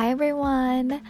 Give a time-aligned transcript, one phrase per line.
[0.00, 1.02] Hi everyone!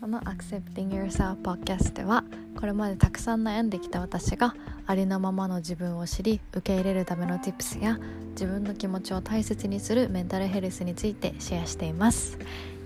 [0.00, 2.22] この Accepting Yourself Podcast では
[2.56, 4.54] これまでたくさん悩んできた私が
[4.86, 7.98] ありのままの自分を知り受け入れるための Tips や
[8.34, 12.38] 自分の気持ちを大切にするメンタルヘルスについてシェアしています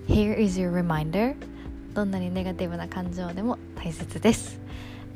[0.08, 1.36] Here is your reminder
[1.92, 4.58] どんなにネガティブな感情でも大切です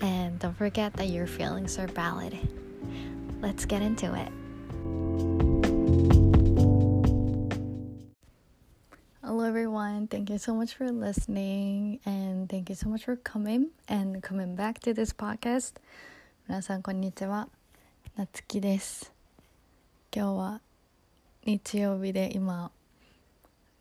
[0.03, 2.37] And don't forget that your feelings are valid
[3.41, 4.31] Let's get into it
[9.47, 10.09] everyone.
[10.09, 14.57] Thank you so much for listening, and thank you so much for coming and coming
[14.57, 15.75] back to this podcast.
[16.49, 17.49] 皆さん、こんにちは。
[18.17, 19.13] なつきです。
[20.13, 20.61] 今日は
[21.45, 22.73] 日曜日で今、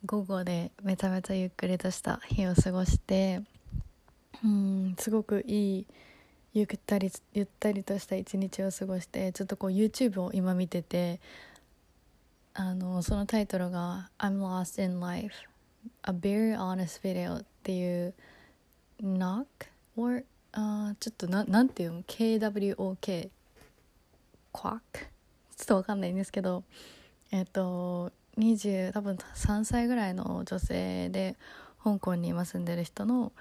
[0.04, 3.42] 午後でめちゃめちゃゆっくりとした日を過ごして、
[4.44, 5.86] うん、すごくいい、
[6.54, 11.18] ゆったり、ゆったりとした一日を過ごして、ちょっとこう YouTube を今見てて、
[12.54, 15.55] あのそのタイトルが「I'm Lost in Life
[16.02, 18.14] A Very Honest Video」っていう
[19.00, 19.46] Knock
[19.96, 23.30] or あちょっとななんていうの？KWOK
[24.52, 25.00] クワック
[25.56, 26.64] ちょっとわかんないんですけど
[27.30, 31.36] えっ、と20多分3歳ぐらいの女性で
[31.82, 33.32] 香港に今住んでる人の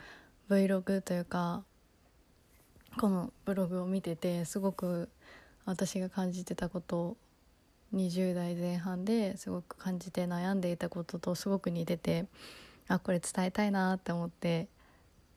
[0.49, 1.63] Vlog というか
[2.97, 5.09] このブログを見ててすごく
[5.65, 7.17] 私が感じてたことを
[7.95, 12.25] 20代前半ですごく感じて悩んでいたこととすごく似てて
[12.87, 14.67] あこれ伝えたいなって思って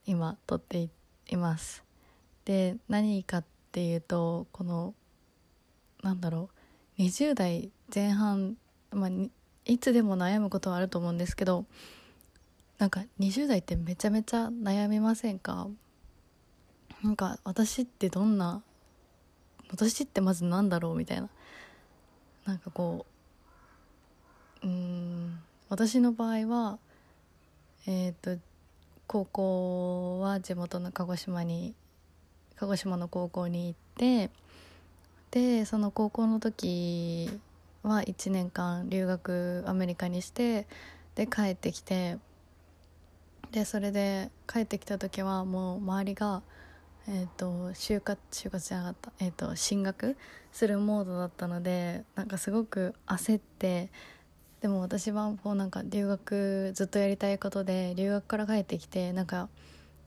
[0.06, 0.88] 今撮って
[1.28, 1.84] います。
[2.44, 4.94] で何かっていうとこの
[6.02, 6.50] なんだろ
[6.98, 8.56] う20代前半、
[8.90, 9.10] まあ、
[9.64, 11.64] いつでも悩むことはあると思うんですけど
[12.78, 15.68] なんか20代ってめちゃめちゃ悩みませんか？
[17.02, 18.62] なんか私ってどんな
[19.70, 21.28] 私ってまずなんだろうみたいな。
[22.48, 23.04] なんかこ
[24.62, 26.78] ううん私の場合は
[27.86, 28.38] えっ、と
[29.06, 31.74] 高校は地元の鹿児島に
[32.56, 34.30] 鹿児島の高校に行って
[35.30, 37.28] でその高校の時
[37.82, 40.66] は1年間留学アメリカにして
[41.16, 42.16] で帰ってきて
[43.52, 46.40] でそれで帰ってきた時はもう周りが
[47.10, 50.16] えー、と就活就活じゃなかった、えー、と進学
[50.52, 53.88] するモードだったのでなんかすごく焦って
[54.60, 59.48] でも私はこうなんか留学ずっとやりたいことで留学から帰ってきてなんか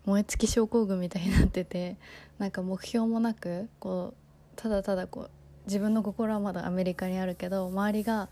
[0.06, 1.97] 燃え尽き症候群みたいになってて
[2.38, 4.16] なんか目標もなくこう
[4.56, 5.29] ただただこう
[5.66, 8.29] 自分の心はまだアメリカにあるけど周りが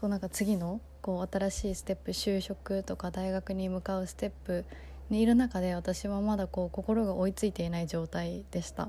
[0.00, 4.64] こうなんか次のこう新しいステップ就職とか大学に向かうステップ
[5.10, 8.88] にいる中で私はまだこう心が追いついていない状態でした。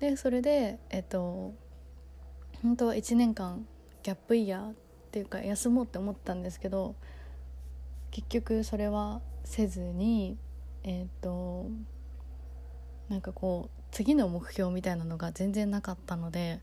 [0.00, 1.54] でそれでえっと
[2.62, 3.66] 本当は1年間
[4.02, 4.74] ギャップイヤーっ
[5.10, 6.94] ていうか休もうって思ったんですけど
[8.10, 10.36] 結局それはせずに
[10.82, 11.66] えっと
[13.08, 16.60] なんかこう次の目標みたいなのが全然なかったので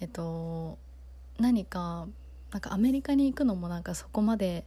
[0.00, 0.78] えっと
[1.38, 2.06] 何か
[2.50, 4.64] なんかアメリカに行くのもなんかそこまで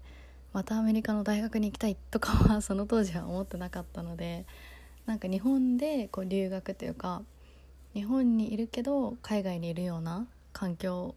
[0.55, 4.45] またアメリカの大学に行きたいとかはその当時は思ってなかったので
[5.05, 7.23] なんか日本でこう留学というか
[7.93, 11.13] 日本にいるけど海外にいるような環境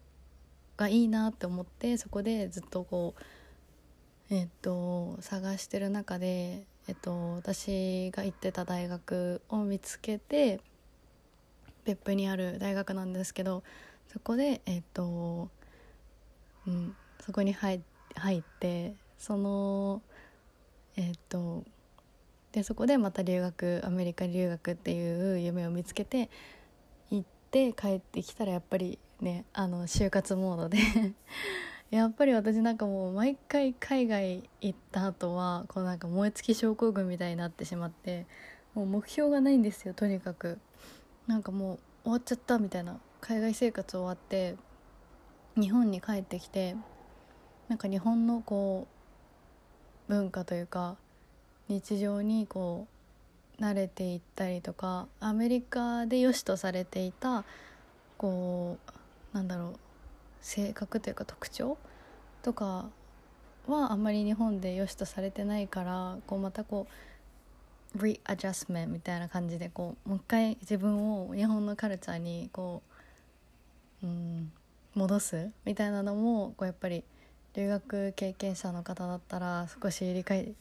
[0.75, 3.15] がいいなって思ってそこでずっとこ
[4.29, 10.59] うえっと探してる中で、えっと、私が行ってた大学を見つけて
[11.85, 13.63] 別府にある大学なんですけど
[14.11, 15.47] そこでえっと
[16.67, 17.81] うんそこに入
[18.15, 20.01] 入ってその
[20.95, 21.63] えっ、と
[22.51, 26.29] でそこでまた留学アメリカ留学っていう夢を見つけて
[27.11, 30.79] 行って帰ってきたらやっぱりねあの就活モードで
[31.91, 38.25] やっぱり私なんかもう毎回海外行った後はこうなんか燃え尽き症候群みたいになってしまって
[38.73, 40.59] もう目標がないんですよとにかく。
[41.27, 42.99] なんかもう終わっちゃったみたいな。
[43.21, 44.55] 海外生活終わって
[45.55, 46.75] 日本に帰ってきて
[47.67, 48.98] なんか日本のこう
[50.09, 50.97] 文化というか
[51.69, 52.87] 日常にこ
[53.59, 57.45] う慣れていったりとかアメリカで良しとされていた
[58.17, 58.77] こ
[59.33, 59.75] うなんだろう
[60.41, 61.77] 性格というか特徴
[62.41, 62.89] とか
[63.67, 66.87] はあんまり日本で良しとされてないからこうまたこ
[67.95, 72.81] う readjustment みたいな感じでこうもう一回自分を日本のカルチャーにこ
[74.01, 74.51] う、うん、
[74.95, 77.03] 戻すみたいなのもこうやっぱり
[77.55, 80.53] 留学経験者の方だったら少し理解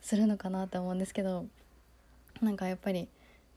[0.00, 1.46] するのかなと思うんですけど
[2.40, 3.08] なんかやっぱり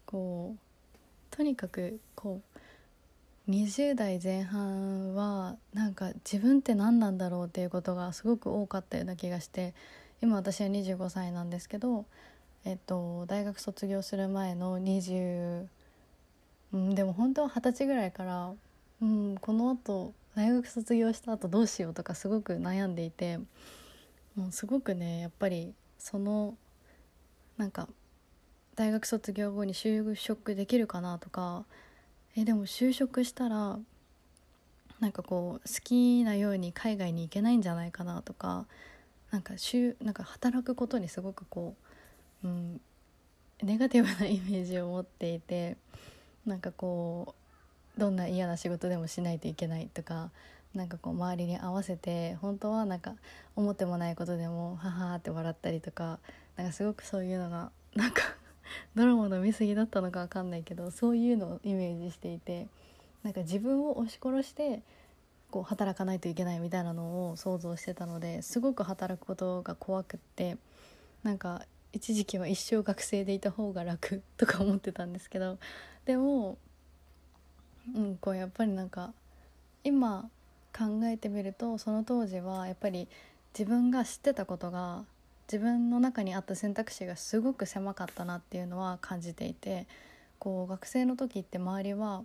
[0.06, 2.42] こうとにかくこ
[3.48, 9.74] う20代前半はなんか自分って何なんだろうっていうことがすごく多かったような気がして
[10.22, 12.06] 今私は25歳なんですけど、
[12.63, 15.66] えっと、大学卒業する前の20、
[16.74, 18.51] うん、でも本当は二十歳ぐらいから、
[19.01, 23.38] うん、このあと大学卒業した後どうしようとかすごく悩んでいて
[24.36, 26.56] もうすごくねやっぱりその
[27.57, 27.88] なんか
[28.75, 31.66] 大学卒業後に就職できるかなとか
[32.36, 33.78] えでも就職したら
[35.01, 38.68] なんかこう好きなように海外に行けないんじゃないかなとか
[39.31, 39.54] なんか
[40.04, 41.75] なんか働くことにすごくこ
[42.44, 42.81] う、うん、
[43.63, 45.78] ネガティブなイメージを持っていて
[46.45, 47.41] なんかこう
[47.98, 50.32] どんな嫌な仕事でもしないといけないとか
[50.74, 53.16] なんかこう周りに合わせて本当はなんか
[53.56, 56.20] 思ってもないことでもははって笑ったりとか
[56.56, 58.22] なんかすごくそういうのがなんか
[58.96, 62.68] ドラマの見過ぎだったのか分かんないけどそういうのをイメージしていて
[63.24, 64.82] なんか自分を押し殺して
[65.50, 70.58] こう働かないといけないみたいなのを想像してたのですごく働くことが怖くって
[71.24, 75.58] なんか一時期は一生学生でいた方が楽とか思ってたんですけど
[76.06, 76.58] でも、
[77.95, 79.13] うん、こうやっぱりなんか
[79.83, 80.30] 今
[80.75, 83.07] 考えてみるとその当時はやっぱり
[83.57, 85.04] 自分が知ってたことが
[85.51, 89.86] 自分の中にあった選択肢がすごく狭かったなっていうのは感じていて
[90.39, 92.24] こう学生の時って周りは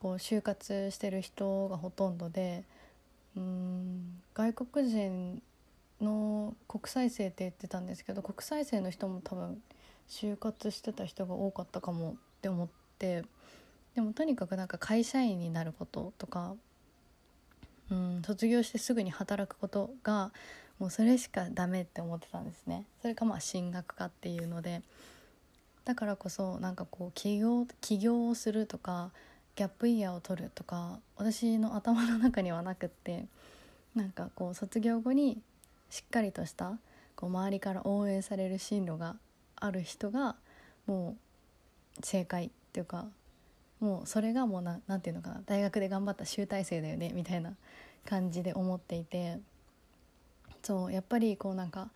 [0.00, 2.64] こう就活してる人がほとんどで
[3.36, 5.40] うん外国人
[6.00, 9.62] の国際生って言ってたんですけど国際生の人も多分
[10.08, 12.68] 就活してた人が多かったかもって思っ
[12.98, 13.24] て
[13.96, 16.54] でもとにかくなんか会社員になることとか
[17.90, 20.30] うん卒業してすぐに働くことが
[20.78, 22.84] もうそれしかダメって思ってたんですね。
[23.00, 24.82] それかまあ進学科っていうので。
[25.86, 29.12] だからこそなんかこう起業起業をするとか
[29.54, 33.26] ギャップイヤーを取るとか私の頭の中にはなくって
[33.94, 35.40] なんかこう卒業後に
[35.88, 36.76] しっかりとした
[37.14, 39.14] こう周りから応援される進路が
[39.54, 40.34] ある人が
[40.88, 41.16] も
[42.00, 43.06] う正解っていうか
[43.80, 47.54] もうそれがもう何て言うのかな大学で頑張った集大成だよねみたいな
[48.04, 49.38] 感じで思っていて。
[50.66, 51.90] そうやっぱりこうなんか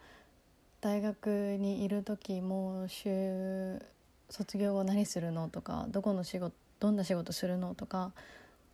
[0.80, 3.82] 大学にいる時も週
[4.28, 8.12] 卒業後何するのとかどこの仕事どんな仕事するのとか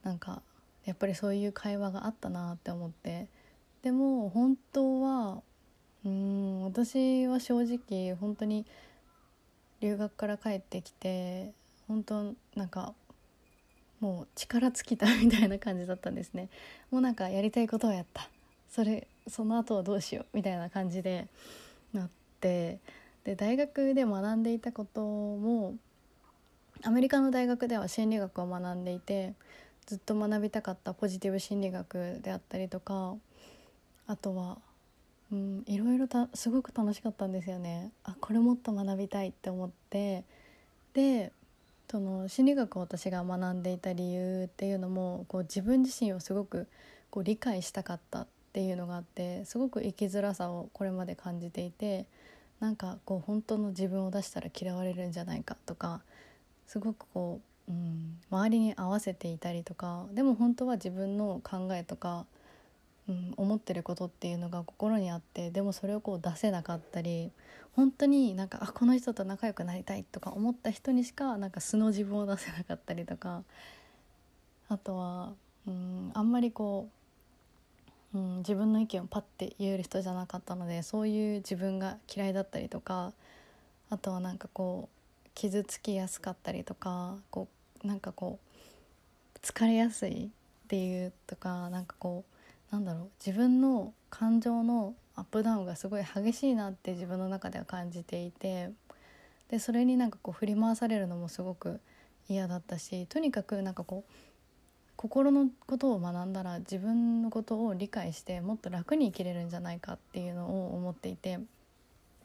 [0.03, 0.43] なんか
[0.85, 3.29] やっぱりそういう会話があったなって思って。
[3.83, 5.41] でも本当は
[6.05, 8.67] うん私は正直本当に
[9.81, 11.55] 留学から帰ってきて
[11.89, 12.95] 本当なんか
[14.01, 16.49] もう力尽きたみたいな感じだったんですね。
[16.91, 18.29] もうなんかやりたいことをやった。
[18.69, 21.29] それその後はどうしようみたいな感じで
[21.93, 22.11] なっ
[22.41, 22.79] て。
[23.25, 25.75] で大学で学んでいたことも
[26.85, 29.35] アメリカの大学では心理学を学んでいて
[29.87, 33.17] ずっと学びたかったポジティブ心理学であったりとか
[34.07, 34.59] あとは、
[35.33, 37.91] うん、いろいろたすごく楽しかったんですよね。
[38.05, 40.23] あこれもっと学びたいって思って。
[40.95, 41.33] で
[41.91, 46.67] その心理学を私が学んでいた理由っていうのもこう自分自身をすごく
[47.11, 52.07] こう理解したかったっていうのがあってすごく生きづらさをこれまで感じていて
[52.59, 56.01] なんかこう本当の自分を出したら嫌われるんじゃないかとか
[56.67, 62.27] すごくこう、うん、周りに合わせていたりとかでも本当は自分の考えとか、
[63.09, 67.31] うん、思ってることっていうのが心にあってでもそれをこう出せなかったり
[67.77, 73.43] 本当になんかあこの人と仲良くなりたいとか思った人にしかなんか素の自分を出せなかったりとか
[74.69, 75.33] あとは、
[75.69, 76.89] うん、あんまりこ
[78.15, 83.13] う、うん、自分の意見をパッて言える人じゃなかったのでそういう自分が嫌いだったりとか
[83.91, 87.47] あとはなんかこう傷つきやすかったりとかこ
[87.85, 90.29] うなんかこう疲れやすいっ
[90.67, 92.36] ていうとかなんかこう
[92.71, 98.71] なんだろう自分の感情のアップダウンがすごい激しいなって自分の中では感じていて
[99.49, 101.81] でそれになんかこう振り回されるのもすごく
[102.29, 104.13] 嫌だったしとにかくなんかこう
[104.97, 111.39] 心のことを学んだら自分のことを理解してもっと楽に生きれるんじゃないかっていうのを思っていて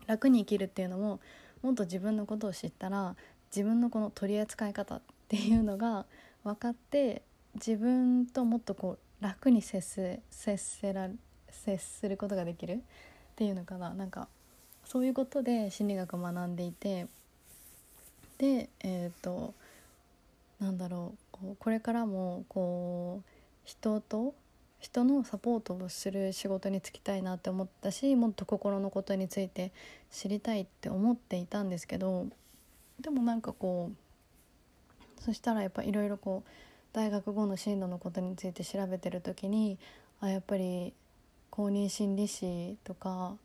[0.07, 1.19] 楽に生きるっていうのも
[1.61, 3.15] もっと自分のことを知ったら
[3.55, 6.05] 自分のこの取り扱い方っていうのが
[6.43, 7.21] 分かって
[7.55, 11.09] 自分ともっとこう楽に接せ接せら
[11.49, 12.73] 接することができる？
[12.73, 12.77] っ
[13.35, 13.93] ていうのかな？
[13.93, 14.27] なんか
[14.83, 17.07] そういうことで心理学を学んでいて
[18.37, 19.53] でえっ、ー、と
[20.59, 23.29] なんだろうこうこれからもこう
[23.63, 24.33] 人と
[24.79, 29.71] 人のサポートをする仕事に就きたいなって思ったしもっと心のことについて
[30.09, 32.25] 知りたいって思っていたんですけど
[32.99, 36.49] でもなんかこうそしたらやっぱいろいろこう
[36.93, 39.77] 大学後の進路のことについて調べてる時に
[40.19, 40.93] あやっぱり
[41.49, 43.35] 公認心理師とか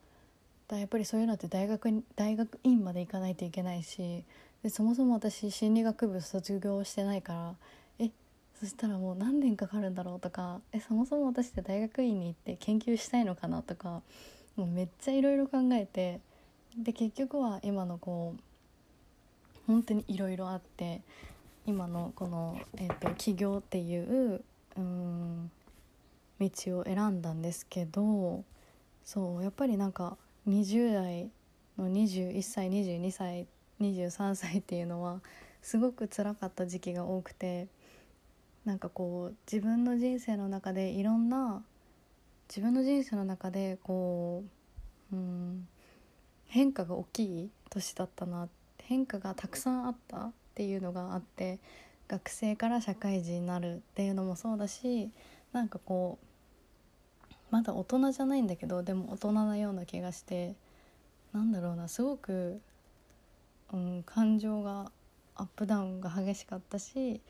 [0.71, 4.25] やっぱりそういうのって大学大学院まで行かないといけないし
[4.63, 7.55] でそもそも私心理学部卒業してないから
[8.01, 8.11] え
[8.59, 14.03] そしたらもう何年かかるんだろうとかえそもそも私って大学院に行って研究したいのかなとか
[14.57, 16.21] もうめっちゃいろいろ考えて
[16.77, 18.41] で結局は今のこう
[19.69, 21.01] 本当にいろいろあって
[21.67, 24.43] 今のこの、えーと、起業っていう
[24.77, 25.51] うん
[26.39, 28.45] 道を選んだんですけど
[29.05, 30.17] そうやっぱりなんか
[30.49, 31.31] 20代
[31.79, 33.47] の21歳22歳
[33.81, 35.21] 23歳っていうのは
[35.63, 37.67] すごく辛かった時期が多くて
[38.65, 41.63] なんかこう自分の人生の中でいろんな
[42.49, 44.45] 自分の人生の中でこ
[45.13, 45.67] う、うん、
[46.47, 51.59] 変化が大きい年だったな変化がたくさんあったっていうのがあって
[52.09, 55.11] 学生から社会人になるっていうのもそうだし
[55.53, 56.19] なんかこ
[57.23, 60.55] うまだ大人じゃないんだけどでも大人なような気がして
[61.35, 62.59] なんだろうなすごく、
[63.71, 64.91] うん、感情が
[65.35, 67.21] アップダウンが激しかったし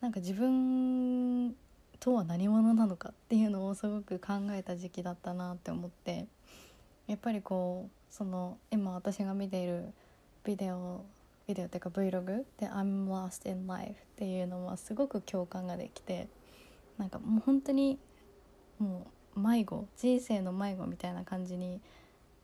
[0.00, 1.54] なんか自分
[2.00, 6.26] とは何者なのかっていうのをすごく考えた時期だったなって思って
[7.06, 9.92] やっぱりこうその今私が見ている
[10.42, 11.04] ビデオ
[11.50, 16.28] ビデオっていうか Vlog で「I'm lost in life」っていうのはすごく共感ができて
[16.96, 17.98] なんかもう本当に
[18.78, 21.80] もう迷子人生の迷子みたいな感じに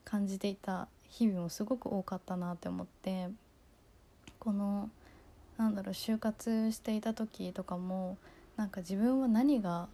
[0.05, 3.29] 感じていた日々もすごく多かったなって思って
[4.41, 4.91] この
[5.57, 8.19] なんだろう就活していた時とかも
[8.57, 9.89] なんか自分は何が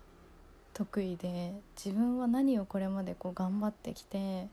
[0.72, 4.48] 得意で自分は何をこれまでこう頑張ってきて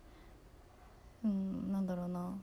[1.23, 2.33] うんなんだろうな。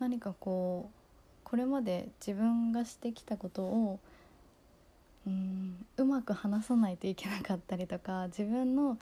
[0.00, 1.00] 何かこう
[1.44, 4.00] これまで自分がしてきたことを
[5.26, 8.98] うんうまく話さないといけなかったりとか自分の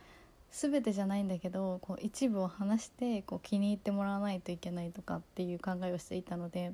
[0.50, 6.72] 全てじゃないんだけどこう一部を話してこう気に入ってもらわないといけないとかっていう考えをしていたので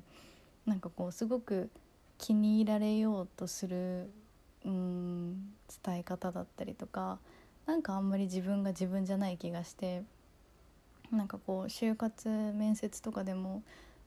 [0.65, 1.69] なんかこうすごく
[2.17, 4.09] 気に入られようとする
[4.65, 5.53] うん
[5.83, 7.19] 伝え方だったりとか
[7.65, 10.03] なんかあんまり自分が自分じゃない気がして
[11.11, 13.61] なんかこう就活面接とかでも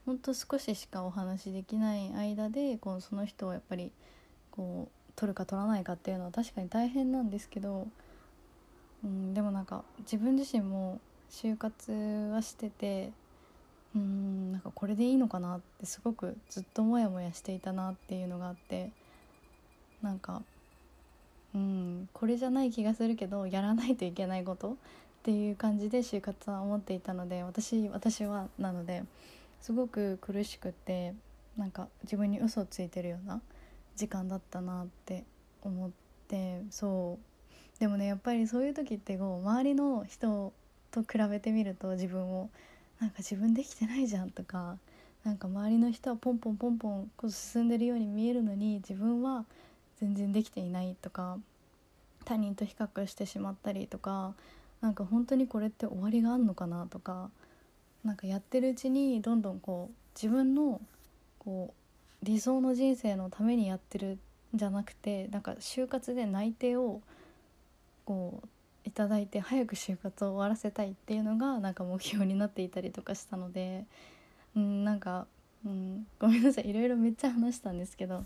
[0.09, 3.93] ほんと少ししかお話しできない間でこうその人をやっぱり
[4.51, 7.87] こう取るか取らないかっていうのは確かに大変なんですけど、
[9.05, 10.99] うん、でもなんか自分自身も
[11.31, 11.93] 就活
[12.33, 13.11] はしてて
[13.95, 18.89] うんなんかこれでいいのかなってすごくずっとモヤモヤしていたなっていうのがあって
[20.01, 20.41] なんか
[21.55, 24.75] うんこれじゃない気がするけどやらないといけないことっ
[25.25, 29.03] ていう感じで就活は思っていたので私私はなので
[29.61, 31.15] すごく苦しくて
[31.57, 33.41] なんか自分に嘘をついてるような
[33.97, 35.25] 時間だったなって
[35.63, 35.91] 思っ
[36.29, 37.81] てそう。
[37.81, 40.53] でもねやっぱりそういう時ってこう周りの人
[40.91, 42.51] と比べてみると自分を
[43.01, 44.79] なんか自分できてないじゃんとか
[45.25, 49.45] なんか周りの人はポンポンポンポンこう進んでるように見えるのに自分は
[50.01, 51.39] 全然できていないとか
[52.25, 54.35] 他人と比較してしまったりとか
[54.81, 57.31] なんか本当にこれって終わりがあんのかなとか
[58.05, 60.81] なんかやってるうちにどんどんこう自分の
[61.39, 61.75] こ
[62.23, 64.19] う理想の人生のためにやってる
[64.55, 67.01] んじゃなくてなんか就活で内定を
[68.05, 68.49] こう
[68.85, 73.85] いただいて早く就活を終わらせたいっていうのがなんか目標になっていたりとかしたので、
[74.57, 75.27] うん、なんか、
[75.65, 76.71] うん、ごめんなさい。
[76.71, 78.25] いろいろめっちゃ話したんですけど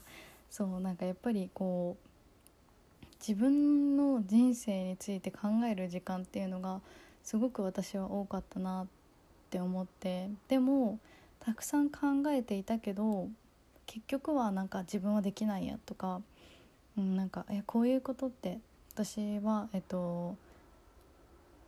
[0.50, 6.80] そうなんかやっぱりこう自分の人生について考える時間っていうのが
[7.24, 9.01] すごく私は多かったなって
[9.52, 10.98] って思ってでも
[11.40, 13.28] たくさん考えていたけど
[13.86, 16.22] 結局はなんか自分はできないやとか、
[16.96, 18.58] うん、なんかえこういうことって
[18.94, 20.36] 私はえっと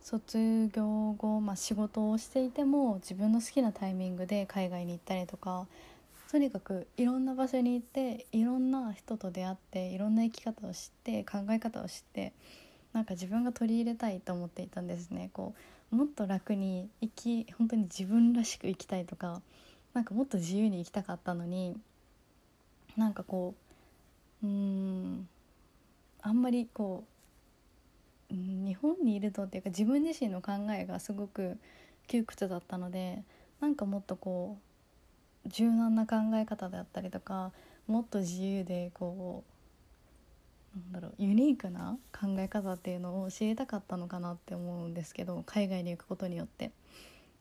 [0.01, 5.67] 卒業後、まあ、仕事をしていても自分の好きなタイミングで海外に行ったりとか
[6.31, 12.33] とにかくいろんな場所に行っていろんな人と出会っていろんな生き方を知って考え方を知って
[12.93, 15.29] なんか自分が取り入れたいと思っていたんですね。
[15.33, 17.07] こうもっと楽に生
[17.45, 19.41] き本当に自分らしく生きたいとか
[19.93, 21.77] なんかもっと自由に生きたかったのに
[22.97, 23.55] なんかこ
[24.43, 25.27] ううん
[26.21, 27.03] あんまりこ
[28.31, 31.57] う日本にいるとっていうか自分自身の考えがすごく
[32.07, 33.23] 窮屈だったので
[33.61, 34.57] なんかもっとこ
[35.45, 37.51] う柔軟な考え方であったりとか
[37.87, 39.54] もっと自由でこう
[40.75, 46.71] なんだろうユニークな考え方っていうのを知りたかったのかなって思うんですけど海外に行くことによって。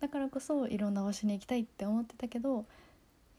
[0.00, 2.66] だからこそいろんな場所に行きたいって思ってたけど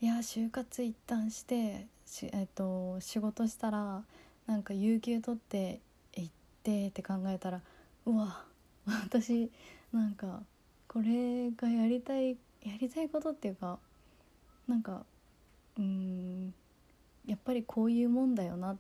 [0.02, 4.04] いや就活一旦してし、えっと、仕事したら
[4.48, 5.80] なんか有給取って
[6.16, 6.30] 行っ
[6.64, 7.62] てって考えたら
[8.08, 8.42] うわ
[8.88, 9.52] 私
[9.94, 10.42] なんか
[10.88, 12.32] これがやりたい
[12.64, 13.78] やりたいことっていうか
[14.68, 15.06] なんか
[15.78, 16.54] うん
[17.28, 18.80] やっぱりこういうもんだよなって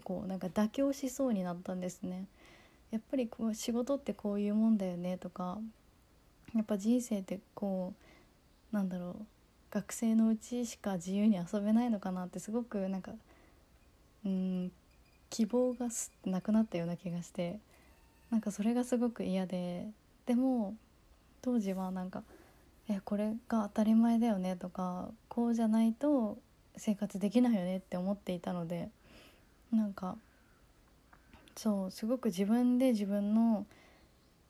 [0.00, 2.26] こうなんか妥協しそうになったんですね。
[2.90, 5.58] やっぱりこう仕事ってこういうもんだよねとか
[6.54, 7.92] やっぱ人生ってこ
[8.72, 9.16] うなんだろう
[9.70, 13.12] 学生のうちしか自由に遊べないのかなってすごくなんか
[14.24, 14.72] うん
[15.30, 15.88] 希望が
[16.24, 17.58] なくなったような気がして
[18.30, 19.88] なんかそれがすごく嫌で
[20.26, 20.76] でも
[21.42, 22.22] 当時はなんか
[22.88, 26.38] えこれが当たり前だよねとかこうじゃないと
[26.76, 28.88] 生活できないよねって思っていたので
[29.74, 30.16] なんか
[31.56, 33.66] そうすごく自分で自分の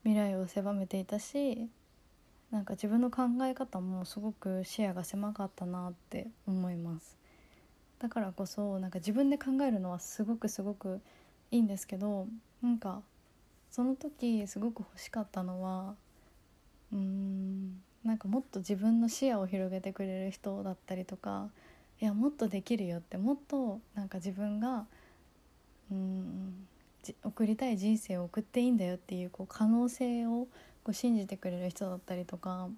[0.02, 1.68] 未来を狭めていたし
[2.50, 7.16] なんか自分の考え方もすごく視野が狭かったなって思います。
[7.98, 11.00] だからこそなんか自分で考えるのはすごくすごく
[11.50, 12.26] いいんですけど
[12.62, 13.02] なんか
[13.70, 15.94] その時すごく欲しかったのは
[16.92, 21.48] うーんなんかもっと自分の視野を広げてくれる人だったりとか
[22.00, 24.86] いやもっとできるよってもっとなんか自分が
[25.90, 26.66] うん
[27.22, 30.46] 送りたい人生を送っていいんだよっていうこう可能性を
[30.84, 32.68] こう信じてくれる人だったりとか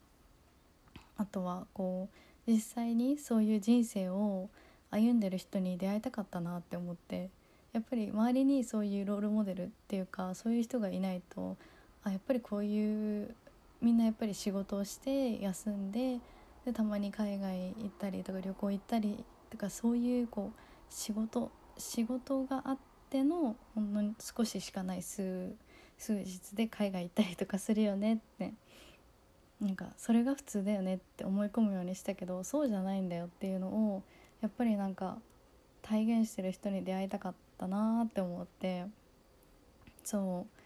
[1.16, 2.08] あとはこ
[2.46, 4.48] う実際にそういう人生を
[4.90, 7.30] 歩んでる人に出会いたかったなって思って
[7.72, 11.56] やっぱり周りにそういうロールモデルっていうかそういう人がいないと
[12.02, 13.34] あやっぱりこういう
[13.82, 16.18] みんなやっぱり仕事をして休んで
[16.64, 25.54] でたまに海外行ったりとか旅行行ったりとかそういうこう仕事仕事があってのほんの少ししかない数
[25.98, 28.52] 数日で海外行ったりとかするよねって。
[29.60, 34.02] なんかそれが普通だよねって思い込むようにしたけどそうじゃないんだよっていうのを
[34.42, 35.16] やっぱりなんか
[35.80, 38.84] 体現してる人に出会いたかったなって思って。
[40.04, 40.56] そう。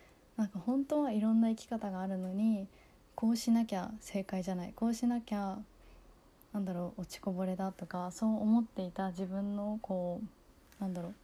[0.41, 2.67] なんか本当はいろんな生き方があるのに
[3.15, 5.59] こうしなきゃ正解じゃないこうしなきゃ
[6.55, 11.15] なんだろう落ちこぼれだとかそう思っていた自分のこうなんだろう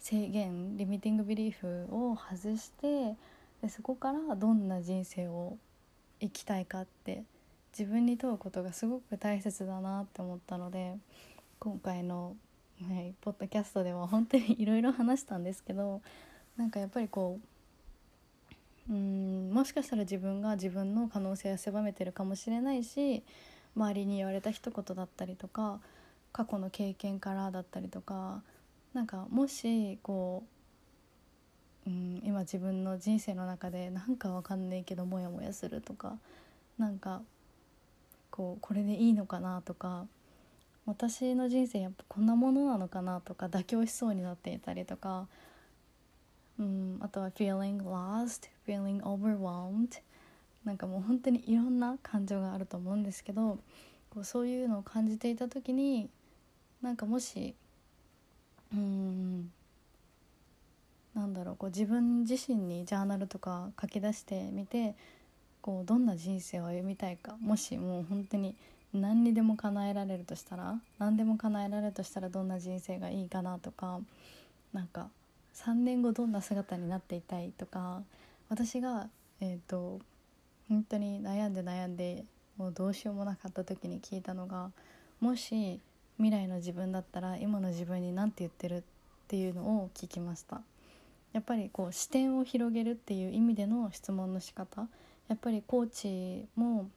[0.00, 3.14] 制限リミティングビリーフを外して
[3.62, 5.58] でそこからどんな人生を
[6.20, 7.22] 生きたいかって
[7.78, 10.96] 自分に問うことがすごく大切だなって思ったので
[11.58, 12.34] 今回の、
[12.82, 16.00] はい、ポッドキャストでは本当にいろいろ話したんですけど
[16.56, 17.38] なんかやっぱりこ
[18.88, 23.22] ううんもしかしたら自分が自分の可能性を狭めてるかもしれないし
[23.76, 25.78] 周りに言われた一言だったりとか
[26.32, 28.42] 過去の経験からだったりとか
[28.94, 30.42] なんかもしこ
[31.86, 36.18] う、うん、今自分の人生の中でなんかわかんないけどモヤモヤするとか
[36.78, 37.22] なんか
[38.30, 40.06] こうこれでいいのかなとか
[40.86, 45.28] 私の人生やっぱこんなものなのかなとか妥協しそうになっていたりとか、
[46.58, 50.00] うん、あとは feeling lost feeling overwhelmed
[50.64, 53.58] なんかもう本当にいろんな感情があると思うんですけど
[54.10, 56.10] こうそういうのを感じていた時に
[56.82, 57.54] なんかもし
[58.74, 59.50] うん
[61.14, 64.94] なんだろうこう自分自身にジャーナルとか書き出してみて
[65.60, 68.54] こうどんな人生を歩みたいかもしもう本当に
[68.94, 74.00] 何にでも叶えられるとしたら何でも叶えられるとしたらどんな人生がいいかなとか
[74.72, 75.08] なんか
[75.54, 78.02] 3年後どんな姿になっていたいとか
[78.48, 79.08] 私が、
[79.40, 80.00] えーと、
[80.68, 82.24] 本当に悩んで悩んで
[82.56, 84.70] もうどうしようもなかった時に聞いたのが
[85.20, 85.80] もし
[86.20, 88.82] 未来の自分だったら今の自分に何て言ってるっ
[89.26, 90.60] ていうのを聞きました。
[91.32, 94.88] やっぱりこう視点を広げるっていう意味での質問の仕方。
[95.28, 96.90] やっぱりコーチも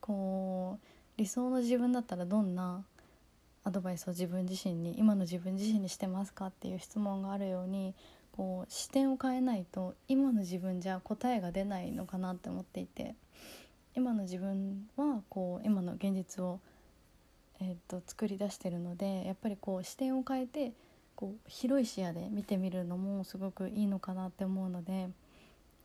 [0.00, 0.86] こう
[1.18, 2.84] 理想の自分だったらどんな
[3.64, 7.94] アドバイスを自分自身に今の自分自身にしてますかっていう質問があるように
[8.32, 13.14] こう視点を変えないと今の自分じゃ答えが出ないのかなって思っていて。
[13.94, 16.60] 今の自分はこう今の現実を、
[17.62, 20.72] えー、と作り出してるのでやっぱりこう視点を変えて
[21.14, 25.08] こう広い視野で見てみるのもすごくいいのかなって思うので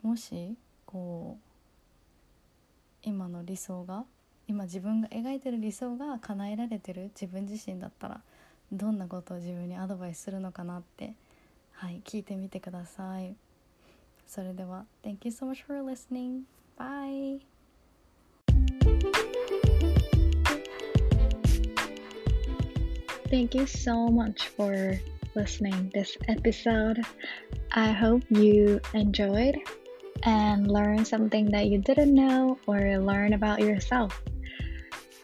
[0.02, 4.06] もしこう今の理想が
[4.48, 8.22] 今自分が描いてる理想が叶えられてる自分自身だったら
[8.72, 11.13] どんなことを自分にアドバイスするのかなって
[11.74, 13.36] はい聞いてみてください。
[14.28, 16.44] それでは Thank you so much for listening.
[16.78, 17.42] Bye.
[23.30, 24.98] Thank you so much for
[25.36, 27.04] listening this episode.
[27.74, 29.58] I hope you enjoyed
[30.24, 34.22] and learn something that you didn't know or learn about yourself.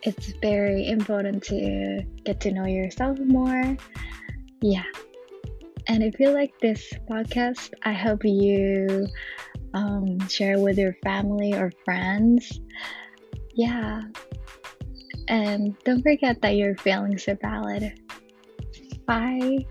[0.01, 3.77] It's very important to get to know yourself more.
[4.61, 4.83] Yeah.
[5.87, 9.07] And if you like this podcast, I hope you
[9.73, 12.59] um, share with your family or friends.
[13.53, 14.01] Yeah.
[15.27, 17.93] And don't forget that your feelings are valid.
[19.05, 19.65] Bye.